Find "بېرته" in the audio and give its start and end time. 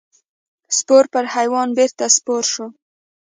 1.77-2.05